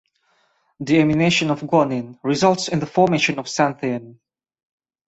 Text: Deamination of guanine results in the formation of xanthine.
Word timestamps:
Deamination 0.83 1.51
of 1.51 1.61
guanine 1.61 2.17
results 2.23 2.69
in 2.69 2.79
the 2.79 2.87
formation 2.87 3.37
of 3.37 3.45
xanthine. 3.45 4.17